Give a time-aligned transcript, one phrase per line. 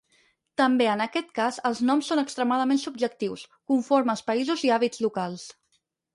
[0.59, 5.47] També, en aquest cas, els noms són extremadament subjectius, conforme als països i hàbits locals.